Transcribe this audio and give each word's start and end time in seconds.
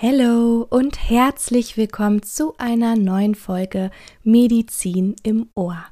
Hallo 0.00 0.64
und 0.70 1.10
herzlich 1.10 1.76
willkommen 1.76 2.22
zu 2.22 2.54
einer 2.56 2.94
neuen 2.94 3.34
Folge 3.34 3.90
Medizin 4.22 5.16
im 5.24 5.48
Ohr. 5.56 5.84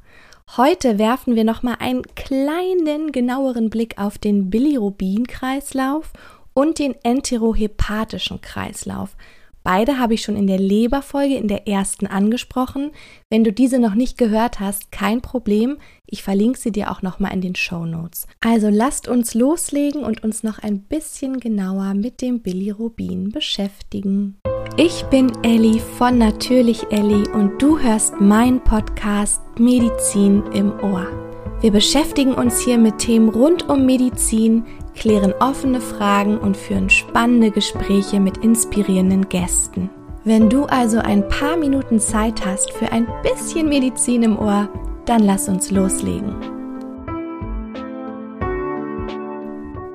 Heute 0.57 1.01
werfen 1.01 1.35
wir 1.35 1.43
noch 1.43 1.65
mal 1.65 1.79
einen 1.81 2.03
kleinen 2.15 3.11
genaueren 3.11 3.69
Blick 3.69 3.99
auf 3.99 4.17
den 4.17 4.49
Bilirubin-Kreislauf 4.49 6.13
und 6.55 6.79
den 6.79 6.95
enterohepatischen 7.03 8.41
Kreislauf. 8.41 9.17
Beide 9.67 9.99
habe 9.99 10.15
ich 10.15 10.23
schon 10.23 10.37
in 10.37 10.47
der 10.47 10.61
Leberfolge 10.61 11.35
in 11.35 11.49
der 11.49 11.67
ersten 11.67 12.07
angesprochen. 12.07 12.93
Wenn 13.31 13.43
du 13.43 13.53
diese 13.53 13.81
noch 13.81 13.97
nicht 13.97 14.17
gehört 14.17 14.61
hast, 14.61 14.93
kein 14.93 15.23
Problem. 15.23 15.79
Ich 16.07 16.23
verlinke 16.23 16.57
sie 16.57 16.71
dir 16.71 16.93
auch 16.93 17.03
noch 17.03 17.19
mal 17.19 17.31
in 17.31 17.41
den 17.41 17.57
Show 17.57 17.85
Notes. 17.85 18.29
Also 18.39 18.69
lasst 18.69 19.09
uns 19.09 19.35
loslegen 19.35 20.05
und 20.05 20.23
uns 20.23 20.45
noch 20.45 20.61
ein 20.61 20.83
bisschen 20.83 21.41
genauer 21.41 21.95
mit 21.95 22.23
dem 22.23 22.43
Bilirubin 22.43 23.31
beschäftigen. 23.33 24.37
Ich 24.77 25.03
bin 25.07 25.33
Elli 25.43 25.81
von 25.99 26.17
Natürlich 26.17 26.85
Elli 26.93 27.29
und 27.31 27.61
du 27.61 27.77
hörst 27.77 28.21
meinen 28.21 28.63
Podcast 28.63 29.41
Medizin 29.59 30.45
im 30.55 30.79
Ohr. 30.79 31.09
Wir 31.61 31.73
beschäftigen 31.73 32.35
uns 32.35 32.61
hier 32.61 32.79
mit 32.79 32.99
Themen 32.99 33.31
rund 33.31 33.69
um 33.69 33.85
Medizin, 33.85 34.65
klären 34.97 35.33
offene 35.41 35.81
Fragen 35.81 36.39
und 36.39 36.57
führen 36.57 36.91
spannende 36.91 37.51
Gespräche 37.51 38.19
mit 38.19 38.39
inspirierenden 38.39 39.29
Gästen. 39.29 39.91
Wenn 40.25 40.51
du 40.51 40.65
also 40.65 40.99
ein 40.99 41.29
paar 41.29 41.57
Minuten 41.57 42.01
Zeit 42.01 42.45
hast 42.45 42.73
für 42.73 42.91
ein 42.91 43.07
bisschen 43.23 43.69
Medizin 43.69 44.25
im 44.25 44.39
Ohr, 44.39 44.69
dann 45.05 45.23
lass 45.23 45.49
uns 45.49 45.71
loslegen. 45.71 46.35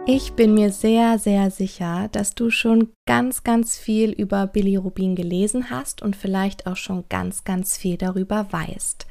Ich 0.08 0.34
bin 0.34 0.54
mir 0.54 0.72
sehr, 0.72 1.20
sehr 1.20 1.52
sicher, 1.52 2.10
dass 2.12 2.34
du 2.34 2.49
schon 2.49 2.91
ganz, 3.05 3.44
ganz 3.44 3.77
viel 3.77 4.12
über 4.12 4.48
Bilirubin 4.48 5.16
gelesen 5.16 5.70
hast 5.70 6.02
und 6.02 6.16
vielleicht 6.16 6.66
auch 6.66 6.76
schon 6.76 7.05
ganz, 7.08 7.44
ganz 7.44 7.77
viel 7.77 7.98
darüber 7.98 8.48
weißt. 8.52 9.05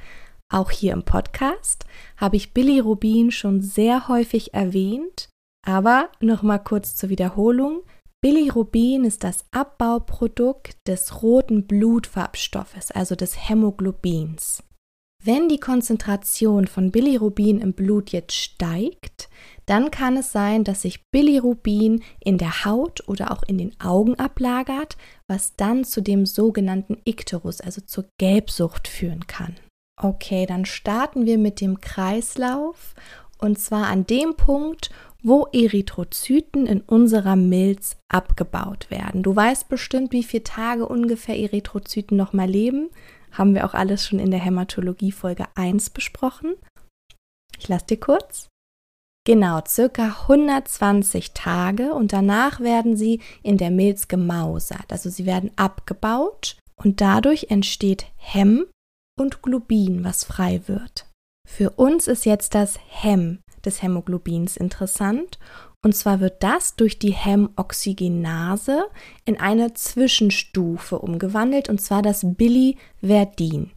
Auch 0.52 0.70
hier 0.70 0.92
im 0.92 1.04
Podcast 1.04 1.86
habe 2.16 2.36
ich 2.36 2.52
Bilirubin 2.52 3.30
schon 3.30 3.62
sehr 3.62 4.08
häufig 4.08 4.52
erwähnt 4.52 5.29
aber 5.66 6.10
nochmal 6.20 6.62
kurz 6.62 6.96
zur 6.96 7.08
Wiederholung. 7.08 7.82
Bilirubin 8.22 9.04
ist 9.04 9.24
das 9.24 9.44
Abbauprodukt 9.50 10.76
des 10.86 11.22
roten 11.22 11.66
Blutfarbstoffes, 11.66 12.90
also 12.90 13.14
des 13.14 13.48
Hämoglobins. 13.48 14.62
Wenn 15.22 15.50
die 15.50 15.60
Konzentration 15.60 16.66
von 16.66 16.90
Bilirubin 16.90 17.60
im 17.60 17.74
Blut 17.74 18.10
jetzt 18.10 18.34
steigt, 18.34 19.28
dann 19.66 19.90
kann 19.90 20.16
es 20.16 20.32
sein, 20.32 20.64
dass 20.64 20.82
sich 20.82 21.04
Bilirubin 21.10 22.02
in 22.20 22.38
der 22.38 22.64
Haut 22.64 23.06
oder 23.06 23.30
auch 23.30 23.42
in 23.42 23.58
den 23.58 23.78
Augen 23.80 24.18
ablagert, 24.18 24.96
was 25.26 25.56
dann 25.56 25.84
zu 25.84 26.00
dem 26.00 26.24
sogenannten 26.24 26.98
Ikterus, 27.04 27.60
also 27.60 27.82
zur 27.82 28.06
Gelbsucht 28.18 28.88
führen 28.88 29.26
kann. 29.26 29.56
Okay, 30.00 30.46
dann 30.46 30.64
starten 30.64 31.26
wir 31.26 31.36
mit 31.36 31.60
dem 31.60 31.80
Kreislauf 31.82 32.94
und 33.40 33.58
zwar 33.58 33.86
an 33.86 34.06
dem 34.06 34.34
Punkt, 34.34 34.90
wo 35.22 35.46
Erythrozyten 35.52 36.66
in 36.66 36.80
unserer 36.80 37.36
Milz 37.36 37.96
abgebaut 38.08 38.90
werden. 38.90 39.22
Du 39.22 39.34
weißt 39.34 39.68
bestimmt, 39.68 40.12
wie 40.12 40.22
viele 40.22 40.44
Tage 40.44 40.86
ungefähr 40.86 41.38
Erythrozyten 41.38 42.16
noch 42.16 42.32
mal 42.32 42.48
leben. 42.48 42.90
Haben 43.32 43.54
wir 43.54 43.64
auch 43.64 43.74
alles 43.74 44.06
schon 44.06 44.18
in 44.18 44.30
der 44.30 44.40
Hämatologie 44.40 45.12
Folge 45.12 45.44
1 45.54 45.90
besprochen. 45.90 46.54
Ich 47.58 47.68
lasse 47.68 47.86
dir 47.86 48.00
kurz. 48.00 48.48
Genau, 49.26 49.60
circa 49.68 50.22
120 50.22 51.32
Tage 51.32 51.92
und 51.92 52.12
danach 52.12 52.60
werden 52.60 52.96
sie 52.96 53.20
in 53.42 53.58
der 53.58 53.70
Milz 53.70 54.08
gemausert. 54.08 54.86
Also 54.90 55.10
sie 55.10 55.26
werden 55.26 55.50
abgebaut 55.56 56.56
und 56.76 57.02
dadurch 57.02 57.48
entsteht 57.50 58.06
Hem 58.16 58.66
und 59.18 59.42
Globin, 59.42 60.02
was 60.04 60.24
frei 60.24 60.62
wird. 60.66 61.09
Für 61.52 61.70
uns 61.70 62.06
ist 62.06 62.24
jetzt 62.26 62.54
das 62.54 62.78
Hem 62.88 63.40
des 63.64 63.82
Hämoglobins 63.82 64.56
interessant. 64.56 65.40
Und 65.84 65.96
zwar 65.96 66.20
wird 66.20 66.42
das 66.44 66.76
durch 66.76 66.98
die 66.98 67.12
Hämoxygenase 67.12 68.84
in 69.24 69.38
eine 69.40 69.74
Zwischenstufe 69.74 71.00
umgewandelt, 71.00 71.68
und 71.68 71.80
zwar 71.80 72.02
das 72.02 72.24
Biliverdin. 72.24 73.72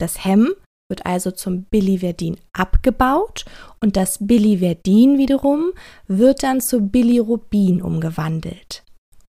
Das 0.00 0.24
Hem 0.24 0.54
wird 0.88 1.06
also 1.06 1.32
zum 1.32 1.64
Biliverdin 1.64 2.36
abgebaut 2.52 3.44
und 3.80 3.96
das 3.96 4.18
Biliverdin 4.26 5.18
wiederum 5.18 5.72
wird 6.06 6.44
dann 6.44 6.60
zu 6.60 6.82
Bilirubin 6.82 7.82
umgewandelt. 7.82 8.84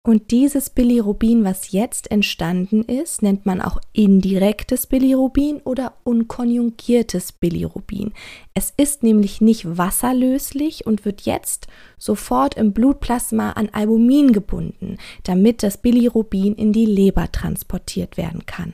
Und 0.05 0.31
dieses 0.31 0.69
Bilirubin, 0.69 1.43
was 1.43 1.71
jetzt 1.71 2.09
entstanden 2.09 2.83
ist, 2.83 3.21
nennt 3.21 3.45
man 3.45 3.61
auch 3.61 3.81
indirektes 3.91 4.87
Bilirubin 4.87 5.57
oder 5.57 5.93
unkonjugiertes 6.05 7.33
Bilirubin. 7.33 8.13
Es 8.53 8.73
ist 8.77 9.03
nämlich 9.03 9.41
nicht 9.41 9.77
wasserlöslich 9.77 10.87
und 10.87 11.03
wird 11.03 11.21
jetzt 11.23 11.67
sofort 11.97 12.55
im 12.55 12.71
Blutplasma 12.71 13.51
an 13.51 13.69
Albumin 13.73 14.31
gebunden, 14.31 14.97
damit 15.23 15.63
das 15.63 15.77
Bilirubin 15.77 16.55
in 16.55 16.71
die 16.71 16.85
Leber 16.85 17.29
transportiert 17.31 18.15
werden 18.15 18.45
kann. 18.45 18.73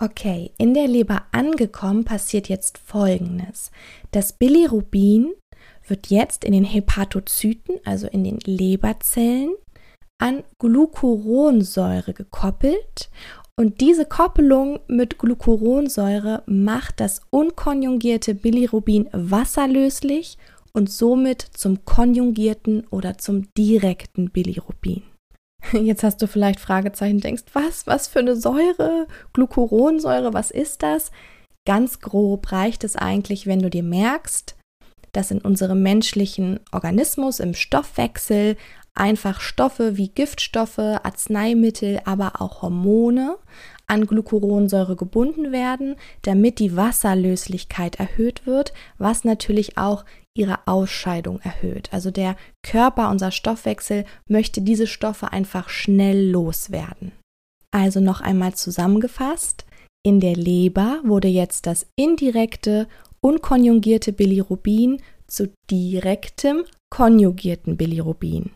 Okay, 0.00 0.52
in 0.58 0.74
der 0.74 0.86
Leber 0.86 1.22
angekommen 1.32 2.04
passiert 2.04 2.48
jetzt 2.48 2.78
Folgendes. 2.78 3.72
Das 4.12 4.34
Bilirubin 4.34 5.32
wird 5.88 6.08
jetzt 6.08 6.44
in 6.44 6.52
den 6.52 6.64
Hepatozyten, 6.64 7.76
also 7.84 8.06
in 8.06 8.22
den 8.22 8.38
Leberzellen, 8.44 9.54
an 10.18 10.42
Glucuronsäure 10.58 12.12
gekoppelt 12.12 13.10
und 13.56 13.80
diese 13.80 14.04
Koppelung 14.04 14.80
mit 14.86 15.18
Glucuronsäure 15.18 16.42
macht 16.46 17.00
das 17.00 17.22
unkonjugierte 17.30 18.34
Bilirubin 18.34 19.08
wasserlöslich 19.12 20.38
und 20.72 20.90
somit 20.90 21.42
zum 21.54 21.84
konjugierten 21.84 22.86
oder 22.90 23.18
zum 23.18 23.52
direkten 23.54 24.30
Bilirubin. 24.30 25.02
Jetzt 25.72 26.04
hast 26.04 26.22
du 26.22 26.28
vielleicht 26.28 26.60
Fragezeichen, 26.60 27.20
denkst, 27.20 27.44
was, 27.52 27.86
was 27.86 28.06
für 28.06 28.20
eine 28.20 28.36
Säure? 28.36 29.06
Glucuronsäure, 29.32 30.32
was 30.32 30.50
ist 30.50 30.82
das? 30.82 31.10
Ganz 31.66 32.00
grob 32.00 32.52
reicht 32.52 32.84
es 32.84 32.94
eigentlich, 32.94 33.46
wenn 33.46 33.60
du 33.60 33.70
dir 33.70 33.82
merkst, 33.82 34.56
dass 35.12 35.30
in 35.30 35.40
unserem 35.40 35.82
menschlichen 35.82 36.60
Organismus, 36.70 37.40
im 37.40 37.54
Stoffwechsel 37.54 38.56
einfach 38.98 39.40
Stoffe 39.40 39.96
wie 39.96 40.08
Giftstoffe, 40.08 40.78
Arzneimittel, 40.78 42.00
aber 42.04 42.40
auch 42.40 42.62
Hormone 42.62 43.36
an 43.86 44.06
Glucuronsäure 44.06 44.96
gebunden 44.96 45.50
werden, 45.50 45.96
damit 46.22 46.58
die 46.58 46.76
Wasserlöslichkeit 46.76 47.96
erhöht 47.96 48.46
wird, 48.46 48.72
was 48.98 49.24
natürlich 49.24 49.78
auch 49.78 50.04
ihre 50.36 50.58
Ausscheidung 50.66 51.40
erhöht. 51.40 51.92
Also 51.92 52.10
der 52.10 52.36
Körper, 52.62 53.10
unser 53.10 53.30
Stoffwechsel 53.30 54.04
möchte 54.28 54.60
diese 54.60 54.86
Stoffe 54.86 55.32
einfach 55.32 55.68
schnell 55.68 56.30
loswerden. 56.30 57.12
Also 57.70 58.00
noch 58.00 58.20
einmal 58.20 58.54
zusammengefasst, 58.54 59.64
in 60.04 60.20
der 60.20 60.36
Leber 60.36 61.00
wurde 61.04 61.28
jetzt 61.28 61.66
das 61.66 61.86
indirekte, 61.96 62.86
unkonjugierte 63.20 64.12
Bilirubin 64.12 65.02
zu 65.26 65.52
direktem, 65.70 66.64
konjugierten 66.90 67.76
Bilirubin. 67.76 68.52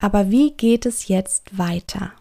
Aber 0.00 0.30
wie 0.30 0.52
geht 0.52 0.86
es 0.86 1.08
jetzt 1.08 1.58
weiter? 1.58 2.12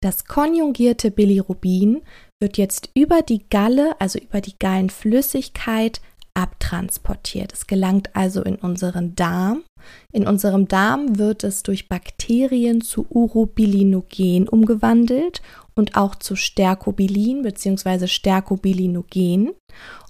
Das 0.00 0.24
konjugierte 0.24 1.10
Bilirubin 1.10 2.02
wird 2.40 2.56
jetzt 2.56 2.90
über 2.94 3.22
die 3.22 3.48
Galle, 3.50 4.00
also 4.00 4.18
über 4.18 4.40
die 4.40 4.58
Gallenflüssigkeit, 4.58 6.00
abtransportiert. 6.34 7.52
Es 7.52 7.66
gelangt 7.66 8.14
also 8.14 8.42
in 8.42 8.54
unseren 8.54 9.16
Darm. 9.16 9.64
In 10.12 10.26
unserem 10.26 10.68
Darm 10.68 11.18
wird 11.18 11.42
es 11.42 11.64
durch 11.64 11.88
Bakterien 11.88 12.80
zu 12.80 13.06
Urobilinogen 13.10 14.48
umgewandelt 14.48 15.42
und 15.74 15.96
auch 15.96 16.14
zu 16.14 16.36
Stercobilin 16.36 17.42
bzw. 17.42 18.06
Stercobilinogen. 18.06 19.50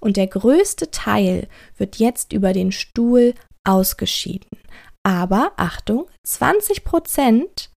Und 0.01 0.19
der 0.19 0.27
größte 0.27 0.91
Teil 0.91 1.49
wird 1.79 1.97
jetzt 1.97 2.35
über 2.35 2.53
den 2.53 2.73
Stuhl 2.73 3.33
ausgeschieden. 3.65 4.59
Aber 5.09 5.53
Achtung, 5.57 6.05
20 6.25 6.85
Prozent 6.85 7.71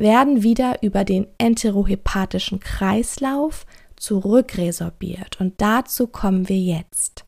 werden 0.00 0.42
wieder 0.42 0.82
über 0.82 1.04
den 1.04 1.26
enterohepatischen 1.36 2.60
Kreislauf 2.60 3.66
zurückresorbiert. 3.96 5.38
Und 5.38 5.60
dazu 5.60 6.06
kommen 6.06 6.48
wir 6.48 6.56
jetzt. 6.56 7.26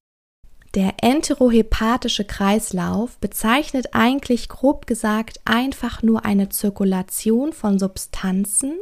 Der 0.74 0.94
enterohepatische 1.02 2.24
Kreislauf 2.24 3.18
bezeichnet 3.18 3.88
eigentlich 3.92 4.48
grob 4.48 4.86
gesagt 4.86 5.40
einfach 5.44 6.02
nur 6.02 6.24
eine 6.24 6.48
Zirkulation 6.48 7.52
von 7.52 7.78
Substanzen 7.78 8.78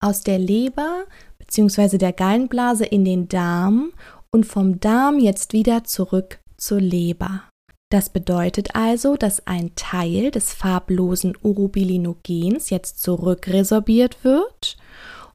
aus 0.00 0.22
der 0.22 0.40
Leber 0.40 1.04
bzw. 1.38 1.96
der 1.96 2.12
Gallenblase 2.12 2.86
in 2.86 3.04
den 3.04 3.28
Darm 3.28 3.92
und 4.32 4.46
vom 4.46 4.80
Darm 4.80 5.20
jetzt 5.20 5.52
wieder 5.52 5.84
zurück 5.84 6.40
zur 6.56 6.80
Leber. 6.80 7.44
Das 7.90 8.10
bedeutet 8.10 8.74
also, 8.74 9.16
dass 9.16 9.46
ein 9.46 9.74
Teil 9.74 10.30
des 10.30 10.52
farblosen 10.52 11.34
Urobilinogens 11.42 12.68
jetzt 12.68 13.02
zurückresorbiert 13.02 14.24
wird 14.24 14.76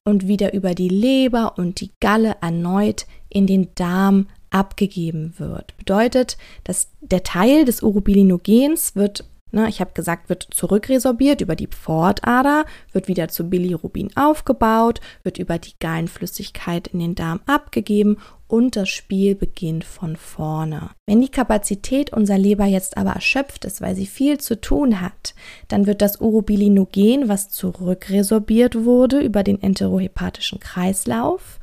und 0.05 0.27
wieder 0.27 0.53
über 0.53 0.75
die 0.75 0.89
Leber 0.89 1.57
und 1.57 1.81
die 1.81 1.91
Galle 1.99 2.35
erneut 2.41 3.07
in 3.29 3.47
den 3.47 3.69
Darm 3.73 4.27
abgegeben 4.51 5.33
wird. 5.37 5.75
Bedeutet, 5.77 6.37
dass 6.63 6.89
der 7.01 7.23
Teil 7.23 7.65
des 7.65 7.81
Urobilinogens 7.81 8.95
wird 8.95 9.25
Ne, 9.55 9.69
ich 9.69 9.81
habe 9.81 9.91
gesagt, 9.93 10.29
wird 10.29 10.47
zurückresorbiert 10.49 11.39
über 11.39 11.55
die 11.55 11.67
Pfortader, 11.67 12.65
wird 12.91 13.07
wieder 13.07 13.27
zu 13.27 13.51
Bilirubin 13.51 14.09
aufgebaut, 14.17 14.99
wird 15.21 15.37
über 15.37 15.59
die 15.59 15.75
Gallenflüssigkeit 15.79 16.87
in 16.87 16.97
den 16.97 17.13
Darm 17.13 17.39
abgegeben 17.45 18.17
und 18.47 18.75
das 18.75 18.89
Spiel 18.89 19.35
beginnt 19.35 19.83
von 19.83 20.15
vorne. 20.15 20.89
Wenn 21.07 21.21
die 21.21 21.29
Kapazität 21.29 22.11
unserer 22.11 22.39
Leber 22.39 22.65
jetzt 22.65 22.97
aber 22.97 23.11
erschöpft 23.11 23.63
ist, 23.65 23.79
weil 23.79 23.95
sie 23.95 24.07
viel 24.07 24.39
zu 24.39 24.59
tun 24.59 25.01
hat, 25.01 25.35
dann 25.67 25.85
wird 25.85 26.01
das 26.01 26.19
Urobilinogen, 26.19 27.29
was 27.29 27.49
zurückresorbiert 27.49 28.85
wurde 28.85 29.19
über 29.19 29.43
den 29.43 29.61
enterohepatischen 29.61 30.61
Kreislauf, 30.61 31.59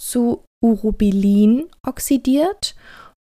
zu 0.00 0.44
Urobilin 0.62 1.66
oxidiert, 1.86 2.74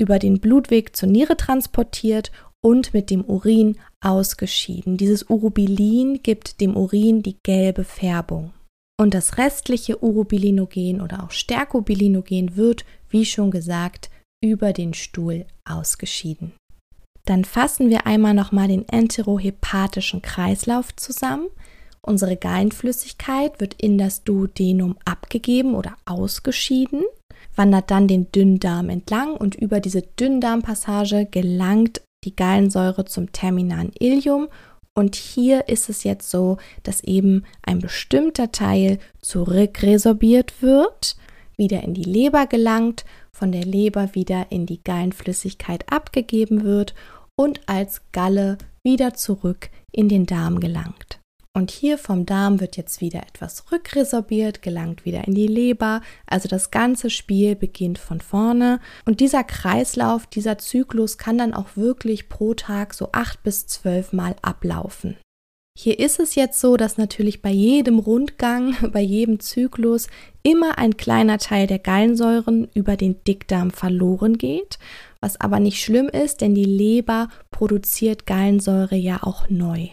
über 0.01 0.19
den 0.19 0.41
Blutweg 0.41 0.97
zur 0.97 1.11
Niere 1.11 1.37
transportiert 1.37 2.33
und 2.65 2.95
mit 2.95 3.11
dem 3.11 3.25
Urin 3.25 3.77
ausgeschieden. 4.01 4.97
Dieses 4.97 5.29
Urobilin 5.29 6.23
gibt 6.23 6.61
dem 6.61 6.77
Urin 6.77 7.23
die 7.23 7.37
gelbe 7.43 7.85
Färbung. 7.85 8.53
Und 8.99 9.15
das 9.15 9.37
restliche 9.37 10.03
Urobilinogen 10.03 11.01
oder 11.01 11.25
auch 11.25 11.33
Sterkobilinogen 11.33 12.57
wird, 12.57 12.85
wie 13.11 13.25
schon 13.25 13.51
gesagt, 13.51 14.11
über 14.43 14.73
den 14.73 14.95
Stuhl 14.95 15.45
ausgeschieden. 15.65 16.53
Dann 17.25 17.45
fassen 17.45 17.91
wir 17.91 18.07
einmal 18.07 18.35
nochmal 18.35 18.69
den 18.69 18.89
enterohepatischen 18.89 20.23
Kreislauf 20.23 20.95
zusammen. 20.97 21.49
Unsere 22.01 22.37
Gallenflüssigkeit 22.37 23.61
wird 23.61 23.75
in 23.75 23.97
das 23.97 24.25
Duodenum 24.25 24.97
abgegeben 25.05 25.75
oder 25.75 25.97
ausgeschieden, 26.05 27.05
wandert 27.55 27.93
dann 27.93 28.09
den 28.09 28.31
Dünndarm 28.33 28.89
entlang 28.89 29.37
und 29.37 29.55
über 29.55 29.79
diese 29.79 30.03
Dünndarmpassage 30.03 31.27
gelangt 31.27 32.03
die 32.25 32.37
Gallensäure 32.37 33.05
zum 33.05 33.33
terminalen 33.33 33.93
Ilium 33.99 34.49
und 34.95 35.17
hier 35.17 35.69
ist 35.69 35.89
es 35.89 36.05
jetzt 36.05 36.31
so, 36.31 36.59
dass 36.83 37.03
eben 37.03 37.45
ein 37.63 37.79
bestimmter 37.79 38.53
Teil 38.53 38.99
zurückresorbiert 39.21 40.61
wird, 40.61 41.17
wieder 41.57 41.83
in 41.83 41.95
die 41.95 42.05
Leber 42.05 42.47
gelangt, 42.47 43.05
von 43.33 43.53
der 43.53 43.65
Leber 43.65 44.15
wieder 44.15 44.47
in 44.51 44.67
die 44.67 44.83
Gallenflüssigkeit 44.83 45.91
abgegeben 45.91 46.65
wird 46.65 46.95
und 47.37 47.61
als 47.67 48.03
Galle 48.13 48.59
wieder 48.83 49.15
zurück 49.15 49.71
in 49.91 50.09
den 50.09 50.27
Darm 50.27 50.61
gelangt. 50.61 51.22
Und 51.55 51.71
hier 51.71 51.99
vom 51.99 52.25
Darm 52.25 52.61
wird 52.61 52.79
jetzt 52.79 53.03
wieder 53.03 53.21
etwas 53.21 53.71
rückresorbiert, 53.71 54.63
gelangt 54.63 55.05
wieder 55.05 55.27
in 55.27 55.35
die 55.35 55.47
Leber. 55.47 56.01
Also 56.27 56.49
das 56.49 56.71
ganze 56.71 57.11
Spiel 57.11 57.57
beginnt 57.57 57.99
von 57.99 58.23
vorne. 58.23 58.81
Und 59.05 59.21
dieser 59.21 59.45
Kreislauf, 59.45 60.27
dieser 60.27 60.57
Zyklus 60.57 61.19
kann 61.19 61.37
dann 61.37 61.53
auch 61.53 61.77
wirklich 61.77 62.31
pro 62.31 62.55
Tag 62.55 62.95
so 62.95 63.11
acht 63.13 63.43
bis 63.43 63.67
zwölf 63.67 64.15
Mal 64.15 64.35
ablaufen. 64.41 65.19
Hier 65.79 65.99
ist 65.99 66.21
es 66.21 66.35
jetzt 66.35 66.59
so, 66.59 66.77
dass 66.79 66.97
natürlich 66.97 67.43
bei 67.43 67.51
jedem 67.51 67.99
Rundgang, 67.99 68.75
bei 68.93 69.01
jedem 69.01 69.39
Zyklus 69.41 70.09
immer 70.43 70.79
ein 70.79 70.97
kleiner 70.97 71.37
Teil 71.37 71.67
der 71.67 71.79
Gallensäuren 71.79 72.69
über 72.73 72.97
den 72.97 73.23
Dickdarm 73.25 73.71
verloren 73.71 74.39
geht, 74.39 74.79
was 75.21 75.39
aber 75.39 75.61
nicht 75.61 75.83
schlimm 75.83 76.09
ist, 76.09 76.41
denn 76.41 76.55
die 76.55 76.65
Leber 76.65 77.29
produziert 77.51 78.27
Gallensäure 78.27 78.97
ja 78.97 79.23
auch 79.23 79.51
neu. 79.51 79.89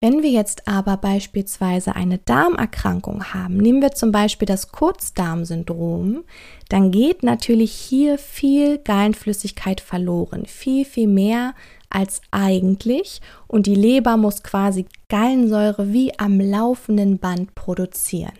Wenn 0.00 0.22
wir 0.22 0.30
jetzt 0.30 0.68
aber 0.68 0.96
beispielsweise 0.96 1.96
eine 1.96 2.18
Darmerkrankung 2.18 3.34
haben, 3.34 3.56
nehmen 3.56 3.82
wir 3.82 3.90
zum 3.90 4.12
Beispiel 4.12 4.46
das 4.46 4.70
Kurzdarmsyndrom, 4.70 6.22
dann 6.68 6.92
geht 6.92 7.24
natürlich 7.24 7.72
hier 7.72 8.16
viel 8.16 8.78
Gallenflüssigkeit 8.78 9.80
verloren, 9.80 10.46
viel, 10.46 10.84
viel 10.84 11.08
mehr 11.08 11.54
als 11.90 12.20
eigentlich 12.30 13.20
und 13.48 13.66
die 13.66 13.74
Leber 13.74 14.16
muss 14.16 14.44
quasi 14.44 14.86
Gallensäure 15.08 15.92
wie 15.92 16.16
am 16.16 16.38
laufenden 16.38 17.18
Band 17.18 17.56
produzieren. 17.56 18.38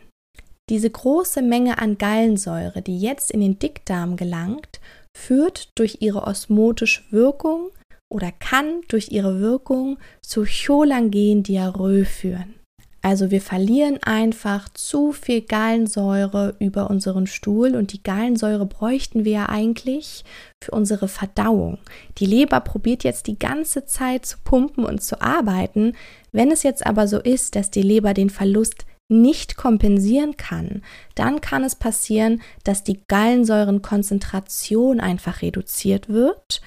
Diese 0.70 0.90
große 0.90 1.42
Menge 1.42 1.78
an 1.78 1.98
Gallensäure, 1.98 2.82
die 2.82 3.00
jetzt 3.00 3.32
in 3.32 3.40
den 3.40 3.58
Dickdarm 3.58 4.16
gelangt, 4.16 4.80
führt 5.16 5.76
durch 5.76 5.98
ihre 6.02 6.24
osmotische 6.24 7.02
Wirkung 7.10 7.70
oder 8.08 8.32
kann 8.32 8.80
durch 8.88 9.10
ihre 9.10 9.40
Wirkung 9.40 9.98
zu 10.22 10.44
Cholangendiarrhoe 10.44 12.04
führen. 12.04 12.54
Also 13.00 13.30
wir 13.30 13.40
verlieren 13.40 13.98
einfach 14.02 14.68
zu 14.70 15.12
viel 15.12 15.40
Gallensäure 15.42 16.56
über 16.58 16.90
unseren 16.90 17.28
Stuhl 17.28 17.76
und 17.76 17.92
die 17.92 18.02
Gallensäure 18.02 18.66
bräuchten 18.66 19.24
wir 19.24 19.32
ja 19.32 19.48
eigentlich 19.48 20.24
für 20.62 20.72
unsere 20.72 21.06
Verdauung. 21.06 21.78
Die 22.18 22.26
Leber 22.26 22.60
probiert 22.60 23.04
jetzt 23.04 23.28
die 23.28 23.38
ganze 23.38 23.84
Zeit 23.84 24.26
zu 24.26 24.38
pumpen 24.42 24.84
und 24.84 25.00
zu 25.00 25.22
arbeiten. 25.22 25.92
Wenn 26.32 26.50
es 26.50 26.64
jetzt 26.64 26.84
aber 26.84 27.06
so 27.06 27.20
ist, 27.20 27.54
dass 27.54 27.70
die 27.70 27.82
Leber 27.82 28.14
den 28.14 28.30
Verlust 28.30 28.84
nicht 29.08 29.56
kompensieren 29.56 30.36
kann, 30.36 30.82
dann 31.14 31.40
kann 31.40 31.64
es 31.64 31.76
passieren, 31.76 32.42
dass 32.64 32.84
die 32.84 33.00
Gallensäurenkonzentration 33.08 35.00
einfach 35.00 35.40
reduziert 35.40 36.10
wird, 36.10 36.60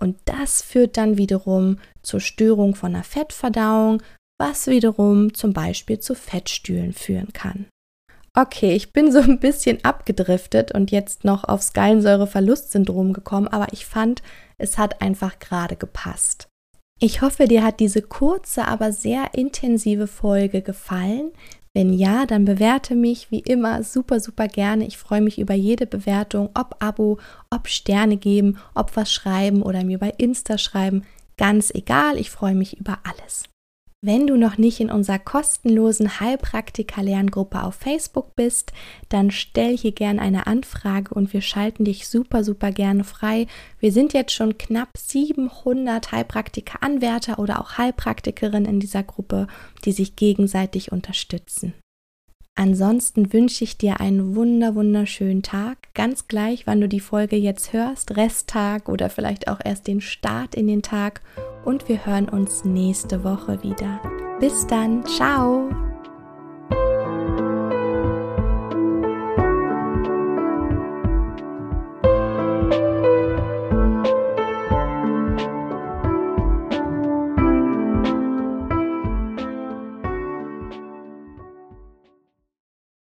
und 0.00 0.16
das 0.24 0.62
führt 0.62 0.96
dann 0.96 1.18
wiederum 1.18 1.78
zur 2.02 2.20
Störung 2.20 2.74
von 2.74 2.92
der 2.92 3.04
Fettverdauung, 3.04 4.02
was 4.38 4.68
wiederum 4.68 5.34
zum 5.34 5.52
Beispiel 5.52 5.98
zu 5.98 6.14
Fettstühlen 6.14 6.92
führen 6.92 7.32
kann. 7.32 7.66
Okay, 8.34 8.74
ich 8.74 8.92
bin 8.92 9.10
so 9.10 9.18
ein 9.18 9.40
bisschen 9.40 9.84
abgedriftet 9.84 10.72
und 10.72 10.92
jetzt 10.92 11.24
noch 11.24 11.42
aufs 11.44 11.72
Gallensäureverlustsyndrom 11.72 13.12
gekommen, 13.12 13.48
aber 13.48 13.72
ich 13.72 13.84
fand, 13.84 14.22
es 14.58 14.78
hat 14.78 15.02
einfach 15.02 15.40
gerade 15.40 15.74
gepasst. 15.74 16.46
Ich 17.00 17.22
hoffe, 17.22 17.46
dir 17.46 17.64
hat 17.64 17.80
diese 17.80 18.02
kurze, 18.02 18.66
aber 18.66 18.92
sehr 18.92 19.34
intensive 19.34 20.06
Folge 20.06 20.62
gefallen. 20.62 21.32
Wenn 21.78 21.92
ja, 21.92 22.26
dann 22.26 22.44
bewerte 22.44 22.96
mich 22.96 23.30
wie 23.30 23.38
immer 23.38 23.84
super, 23.84 24.18
super 24.18 24.48
gerne. 24.48 24.84
Ich 24.84 24.98
freue 24.98 25.20
mich 25.20 25.38
über 25.38 25.54
jede 25.54 25.86
Bewertung, 25.86 26.50
ob 26.54 26.74
Abo, 26.80 27.18
ob 27.50 27.68
Sterne 27.68 28.16
geben, 28.16 28.58
ob 28.74 28.96
was 28.96 29.12
schreiben 29.12 29.62
oder 29.62 29.84
mir 29.84 29.98
bei 29.98 30.12
Insta 30.18 30.58
schreiben. 30.58 31.04
Ganz 31.36 31.70
egal, 31.72 32.18
ich 32.18 32.32
freue 32.32 32.56
mich 32.56 32.80
über 32.80 32.98
alles. 33.04 33.44
Wenn 34.00 34.28
du 34.28 34.36
noch 34.36 34.58
nicht 34.58 34.78
in 34.78 34.92
unserer 34.92 35.18
kostenlosen 35.18 36.20
Heilpraktiker-Lerngruppe 36.20 37.64
auf 37.64 37.74
Facebook 37.74 38.36
bist, 38.36 38.72
dann 39.08 39.32
stell 39.32 39.76
hier 39.76 39.90
gerne 39.90 40.22
eine 40.22 40.46
Anfrage 40.46 41.12
und 41.12 41.32
wir 41.32 41.40
schalten 41.40 41.84
dich 41.84 42.06
super, 42.06 42.44
super 42.44 42.70
gerne 42.70 43.02
frei. 43.02 43.48
Wir 43.80 43.90
sind 43.90 44.12
jetzt 44.12 44.32
schon 44.32 44.56
knapp 44.56 44.96
700 44.96 46.12
Heilpraktiker-Anwärter 46.12 47.40
oder 47.40 47.60
auch 47.60 47.76
Heilpraktikerinnen 47.76 48.66
in 48.66 48.78
dieser 48.78 49.02
Gruppe, 49.02 49.48
die 49.84 49.92
sich 49.92 50.14
gegenseitig 50.14 50.92
unterstützen. 50.92 51.74
Ansonsten 52.58 53.32
wünsche 53.32 53.62
ich 53.62 53.78
dir 53.78 54.00
einen 54.00 54.34
wunder 54.34 54.74
wunderschönen 54.74 55.44
Tag, 55.44 55.78
ganz 55.94 56.26
gleich, 56.26 56.66
wann 56.66 56.80
du 56.80 56.88
die 56.88 56.98
Folge 56.98 57.36
jetzt 57.36 57.72
hörst, 57.72 58.16
Resttag 58.16 58.88
oder 58.88 59.10
vielleicht 59.10 59.46
auch 59.46 59.60
erst 59.64 59.86
den 59.86 60.00
Start 60.00 60.56
in 60.56 60.66
den 60.66 60.82
Tag 60.82 61.20
und 61.64 61.88
wir 61.88 62.04
hören 62.04 62.28
uns 62.28 62.64
nächste 62.64 63.22
Woche 63.22 63.62
wieder. 63.62 64.00
Bis 64.40 64.66
dann, 64.66 65.06
ciao! 65.06 65.70